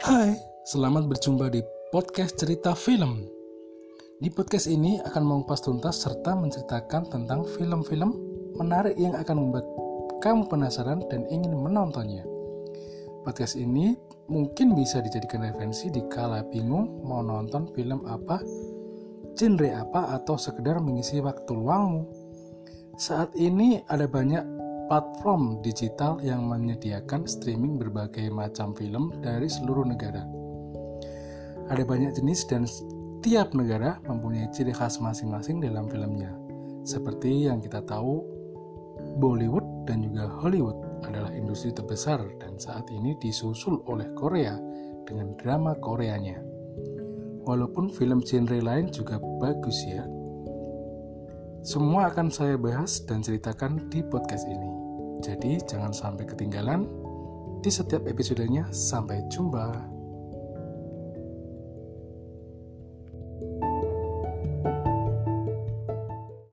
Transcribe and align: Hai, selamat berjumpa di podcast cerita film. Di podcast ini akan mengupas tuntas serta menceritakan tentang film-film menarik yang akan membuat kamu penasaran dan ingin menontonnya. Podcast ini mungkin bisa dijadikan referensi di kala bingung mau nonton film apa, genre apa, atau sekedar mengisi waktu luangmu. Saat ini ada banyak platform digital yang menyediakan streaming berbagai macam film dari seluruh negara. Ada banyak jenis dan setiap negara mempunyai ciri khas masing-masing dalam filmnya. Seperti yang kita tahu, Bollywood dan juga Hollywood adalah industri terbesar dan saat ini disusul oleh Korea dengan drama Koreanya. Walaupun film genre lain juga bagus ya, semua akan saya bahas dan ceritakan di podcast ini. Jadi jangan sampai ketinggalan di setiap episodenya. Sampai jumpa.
Hai, 0.00 0.32
selamat 0.64 1.12
berjumpa 1.12 1.52
di 1.52 1.60
podcast 1.92 2.40
cerita 2.40 2.72
film. 2.72 3.28
Di 4.16 4.32
podcast 4.32 4.64
ini 4.64 4.96
akan 4.96 5.20
mengupas 5.20 5.60
tuntas 5.60 6.00
serta 6.00 6.32
menceritakan 6.40 7.12
tentang 7.12 7.44
film-film 7.44 8.16
menarik 8.56 8.96
yang 8.96 9.12
akan 9.12 9.36
membuat 9.36 9.68
kamu 10.24 10.48
penasaran 10.48 11.04
dan 11.12 11.28
ingin 11.28 11.52
menontonnya. 11.52 12.24
Podcast 13.28 13.60
ini 13.60 13.92
mungkin 14.32 14.72
bisa 14.72 15.04
dijadikan 15.04 15.44
referensi 15.44 15.92
di 15.92 16.00
kala 16.08 16.48
bingung 16.48 17.04
mau 17.04 17.20
nonton 17.20 17.68
film 17.76 18.00
apa, 18.08 18.40
genre 19.36 19.68
apa, 19.68 20.16
atau 20.16 20.40
sekedar 20.40 20.80
mengisi 20.80 21.20
waktu 21.20 21.52
luangmu. 21.52 22.08
Saat 22.96 23.36
ini 23.36 23.84
ada 23.84 24.08
banyak 24.08 24.59
platform 24.90 25.62
digital 25.62 26.18
yang 26.18 26.50
menyediakan 26.50 27.22
streaming 27.22 27.78
berbagai 27.78 28.26
macam 28.34 28.74
film 28.74 29.14
dari 29.22 29.46
seluruh 29.46 29.86
negara. 29.86 30.26
Ada 31.70 31.86
banyak 31.86 32.18
jenis 32.18 32.50
dan 32.50 32.66
setiap 32.66 33.54
negara 33.54 34.02
mempunyai 34.10 34.50
ciri 34.50 34.74
khas 34.74 34.98
masing-masing 34.98 35.62
dalam 35.62 35.86
filmnya. 35.86 36.34
Seperti 36.82 37.46
yang 37.46 37.62
kita 37.62 37.86
tahu, 37.86 38.26
Bollywood 39.22 39.86
dan 39.86 40.02
juga 40.02 40.26
Hollywood 40.42 41.06
adalah 41.06 41.30
industri 41.38 41.70
terbesar 41.70 42.18
dan 42.42 42.58
saat 42.58 42.90
ini 42.90 43.14
disusul 43.22 43.86
oleh 43.86 44.10
Korea 44.18 44.58
dengan 45.06 45.38
drama 45.38 45.78
Koreanya. 45.78 46.42
Walaupun 47.46 47.94
film 47.94 48.26
genre 48.26 48.58
lain 48.58 48.90
juga 48.90 49.22
bagus 49.38 49.86
ya, 49.86 50.02
semua 51.60 52.08
akan 52.08 52.32
saya 52.32 52.56
bahas 52.56 53.04
dan 53.04 53.20
ceritakan 53.20 53.92
di 53.92 54.00
podcast 54.00 54.48
ini. 54.48 54.70
Jadi 55.20 55.60
jangan 55.68 55.92
sampai 55.92 56.24
ketinggalan 56.24 56.88
di 57.60 57.68
setiap 57.68 58.08
episodenya. 58.08 58.64
Sampai 58.72 59.20
jumpa. 59.28 59.99